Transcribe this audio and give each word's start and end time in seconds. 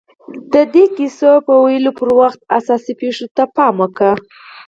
د 0.53 0.55
دې 0.73 0.85
کیسې 0.95 1.31
د 1.35 1.47
لوستلو 1.47 1.91
پر 1.99 2.09
وخت 2.19 2.39
اساسي 2.57 2.93
پېښو 3.01 3.25
ته 3.35 3.43
پام 3.55 3.73
وکړئ 3.81 4.13